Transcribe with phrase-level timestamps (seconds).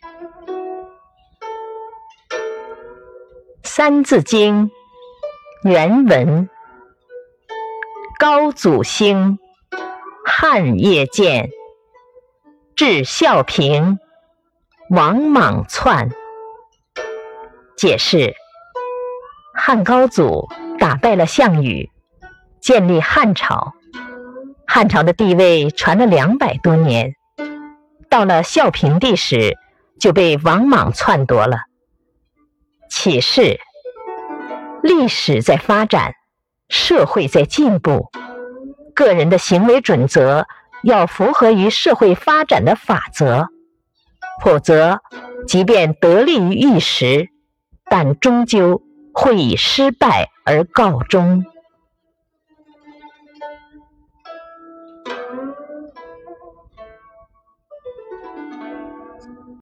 [3.64, 4.70] 《三字经》
[5.68, 6.48] 原文：
[8.18, 9.38] 高祖兴，
[10.24, 11.50] 汉业建，
[12.76, 13.98] 至孝平，
[14.90, 16.10] 王莽篡。
[17.76, 18.34] 解释：
[19.54, 21.90] 汉高祖打败了项羽，
[22.60, 23.74] 建立汉朝。
[24.64, 27.16] 汉朝的地位传了两百多年，
[28.08, 29.56] 到了孝平帝时，
[29.98, 31.68] 就被王莽篡夺了。
[32.88, 33.60] 启示
[34.82, 36.14] 历史在发展
[36.68, 38.10] 社会在进步
[38.94, 40.46] 个人的行为准则
[40.82, 43.48] 要符合于社会发展的法则
[44.42, 45.00] 否则
[45.46, 47.28] 即便得利于一时
[47.90, 51.44] 但终究会以失败而告终。